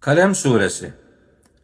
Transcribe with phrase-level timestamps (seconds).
[0.00, 0.92] Kalem Suresi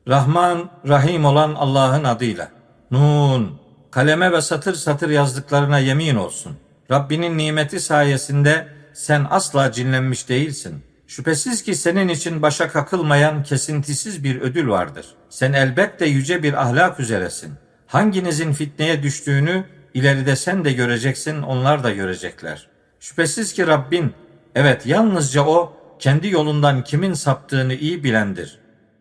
[0.09, 2.49] Rahman, Rahim olan Allah'ın adıyla.
[2.91, 6.57] Nun, kaleme ve satır satır yazdıklarına yemin olsun.
[6.91, 10.85] Rabbinin nimeti sayesinde sen asla cinlenmiş değilsin.
[11.07, 15.07] Şüphesiz ki senin için başa kakılmayan kesintisiz bir ödül vardır.
[15.29, 17.53] Sen elbette yüce bir ahlak üzeresin.
[17.87, 19.65] Hanginizin fitneye düştüğünü
[19.95, 22.69] ileride sen de göreceksin, onlar da görecekler.
[23.01, 24.13] Şüphesiz ki Rabbin,
[24.55, 28.59] evet yalnızca O, kendi yolundan kimin saptığını iyi bilendir.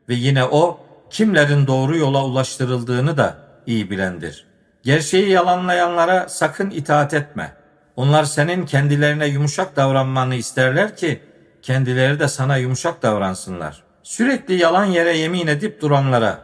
[0.10, 0.80] Ve yine O,
[1.10, 4.46] kimlerin doğru yola ulaştırıldığını da iyi bilendir.
[4.84, 7.54] Gerçeği yalanlayanlara sakın itaat etme.
[7.96, 11.22] Onlar senin kendilerine yumuşak davranmanı isterler ki
[11.62, 13.84] kendileri de sana yumuşak davransınlar.
[14.04, 16.40] Sürekli yalan yere yemin edip duranlara,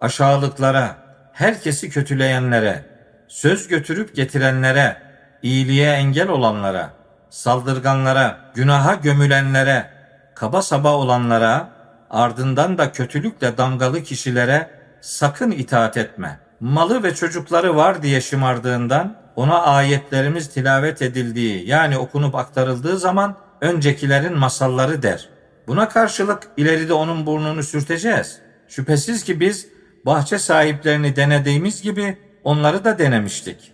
[0.00, 0.96] aşağılıklara,
[1.32, 2.84] herkesi kötüleyenlere,
[3.28, 4.96] söz götürüp getirenlere,
[5.42, 6.90] iyiliğe engel olanlara,
[7.30, 9.90] saldırganlara, günaha gömülenlere,
[10.34, 11.68] kaba saba olanlara,
[12.10, 14.70] ardından da kötülükle damgalı kişilere
[15.00, 16.40] sakın itaat etme.
[16.60, 24.38] Malı ve çocukları var diye şımardığından ona ayetlerimiz tilavet edildiği yani okunup aktarıldığı zaman öncekilerin
[24.38, 25.28] masalları der.
[25.66, 28.38] Buna karşılık ileride onun burnunu sürteceğiz.
[28.68, 29.68] Şüphesiz ki biz
[30.06, 33.72] bahçe sahiplerini denediğimiz gibi onları da denemiştik.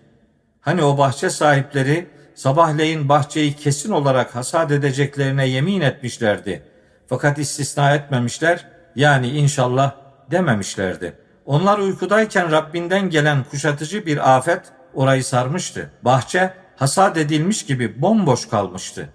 [0.61, 6.62] Hani o bahçe sahipleri sabahleyin bahçeyi kesin olarak hasat edeceklerine yemin etmişlerdi.
[7.06, 9.93] Fakat istisna etmemişler yani inşallah
[10.31, 11.12] dememişlerdi.
[11.47, 14.61] Onlar uykudayken Rabbinden gelen kuşatıcı bir afet
[14.95, 15.91] orayı sarmıştı.
[16.03, 19.09] Bahçe hasat edilmiş gibi bomboş kalmıştı.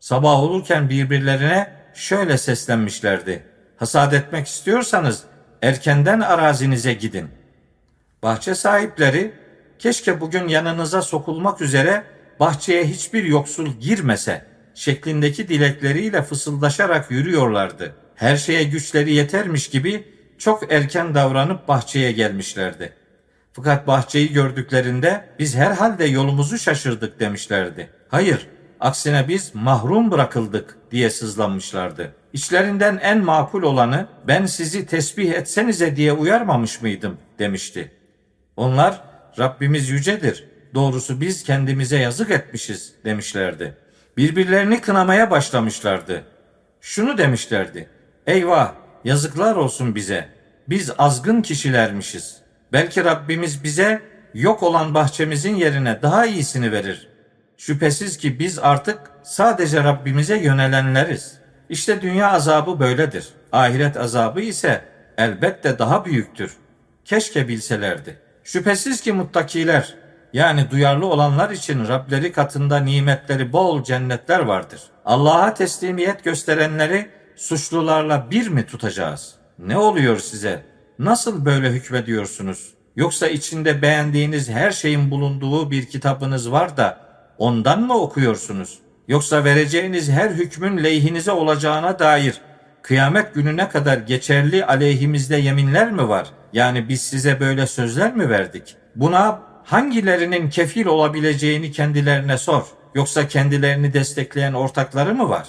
[0.00, 3.42] Sabah olurken birbirlerine şöyle seslenmişlerdi.
[3.76, 5.24] Hasat etmek istiyorsanız
[5.62, 7.28] erkenden arazinize gidin.
[8.22, 9.34] Bahçe sahipleri
[9.78, 17.94] keşke bugün yanınıza sokulmak üzere bahçeye hiçbir yoksul girmese şeklindeki dilekleriyle fısıldaşarak yürüyorlardı.
[18.14, 20.04] Her şeye güçleri yetermiş gibi
[20.38, 22.92] çok erken davranıp bahçeye gelmişlerdi.
[23.52, 27.90] Fakat bahçeyi gördüklerinde biz herhalde yolumuzu şaşırdık demişlerdi.
[28.08, 28.46] Hayır,
[28.80, 32.14] aksine biz mahrum bırakıldık diye sızlanmışlardı.
[32.32, 37.92] İçlerinden en makul olanı ben sizi tesbih etsenize diye uyarmamış mıydım demişti.
[38.56, 39.02] Onlar
[39.38, 40.48] Rabbimiz yücedir.
[40.76, 43.76] Doğrusu biz kendimize yazık etmişiz demişlerdi.
[44.16, 46.24] Birbirlerini kınamaya başlamışlardı.
[46.80, 47.88] Şunu demişlerdi.
[48.26, 48.72] Eyvah
[49.04, 50.28] yazıklar olsun bize.
[50.68, 52.36] Biz azgın kişilermişiz.
[52.72, 54.02] Belki Rabbimiz bize
[54.34, 57.08] yok olan bahçemizin yerine daha iyisini verir.
[57.56, 61.38] Şüphesiz ki biz artık sadece Rabbimize yönelenleriz.
[61.68, 63.28] İşte dünya azabı böyledir.
[63.52, 64.84] Ahiret azabı ise
[65.18, 66.56] elbette daha büyüktür.
[67.04, 68.18] Keşke bilselerdi.
[68.44, 70.05] Şüphesiz ki muttakiler
[70.36, 74.80] yani duyarlı olanlar için Rableri katında nimetleri bol cennetler vardır.
[75.04, 79.34] Allah'a teslimiyet gösterenleri suçlularla bir mi tutacağız?
[79.58, 80.62] Ne oluyor size?
[80.98, 82.74] Nasıl böyle hükmediyorsunuz?
[82.96, 87.00] Yoksa içinde beğendiğiniz her şeyin bulunduğu bir kitabınız var da
[87.38, 88.78] ondan mı okuyorsunuz?
[89.08, 92.40] Yoksa vereceğiniz her hükmün lehinize olacağına dair
[92.82, 96.28] kıyamet gününe kadar geçerli aleyhimizde yeminler mi var?
[96.52, 98.76] Yani biz size böyle sözler mi verdik?
[98.96, 102.66] Buna hangilerinin kefil olabileceğini kendilerine sor.
[102.94, 105.48] Yoksa kendilerini destekleyen ortakları mı var?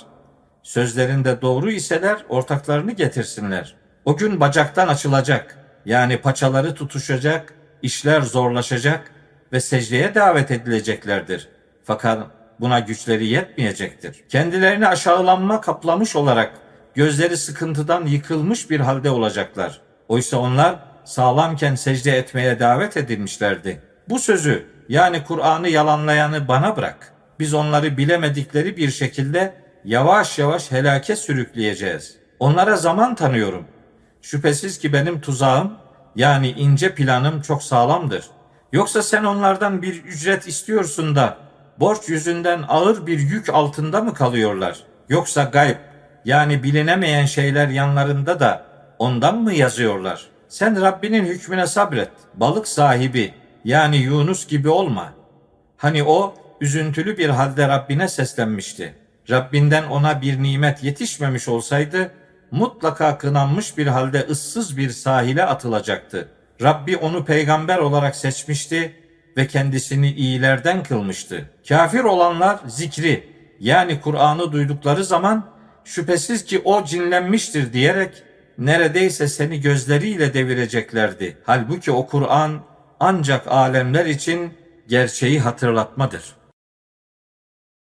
[0.64, 3.76] Sözlerinde doğru iseler ortaklarını getirsinler.
[4.06, 5.58] O gün bacaktan açılacak.
[5.86, 9.12] Yani paçaları tutuşacak, işler zorlaşacak
[9.52, 11.50] ve secdeye davet edileceklerdir.
[11.84, 12.28] Fakat
[12.60, 14.24] buna güçleri yetmeyecektir.
[14.30, 16.54] Kendilerini aşağılanma kaplamış olarak
[16.96, 19.82] gözleri sıkıntıdan yıkılmış bir halde olacaklar.
[20.08, 23.82] Oysa onlar sağlamken secde etmeye davet edilmişlerdi.
[24.10, 27.14] Bu sözü yani Kur'an'ı yalanlayanı bana bırak.
[27.40, 29.54] Biz onları bilemedikleri bir şekilde
[29.86, 32.16] yavaş yavaş helake sürükleyeceğiz.
[32.40, 33.66] Onlara zaman tanıyorum.
[34.22, 35.74] Şüphesiz ki benim tuzağım
[36.16, 38.26] yani ince planım çok sağlamdır.
[38.74, 41.38] Yoksa sen onlardan bir ücret istiyorsun da
[41.80, 44.84] borç yüzünden ağır bir yük altında mı kalıyorlar?
[45.10, 45.76] Yoksa gayb
[46.26, 48.66] yani bilinemeyen şeyler yanlarında da
[49.00, 50.28] ondan mı yazıyorlar?
[50.50, 52.10] Sen Rabbinin hükmüne sabret.
[52.34, 53.34] Balık sahibi
[53.68, 55.14] yani Yunus gibi olma.
[55.78, 58.96] Hani o üzüntülü bir halde Rabbine seslenmişti.
[59.30, 62.12] Rabbinden ona bir nimet yetişmemiş olsaydı
[62.52, 66.30] mutlaka kınanmış bir halde ıssız bir sahile atılacaktı.
[66.62, 68.96] Rabbi onu peygamber olarak seçmişti
[69.38, 71.50] ve kendisini iyilerden kılmıştı.
[71.70, 73.30] Kafir olanlar zikri
[73.60, 75.50] yani Kur'an'ı duydukları zaman
[75.86, 78.24] şüphesiz ki o cinlenmiştir diyerek
[78.58, 81.38] neredeyse seni gözleriyle devireceklerdi.
[81.44, 82.62] Halbuki o Kur'an
[83.00, 84.54] ancak alemler için
[84.88, 86.36] gerçeği hatırlatmadır.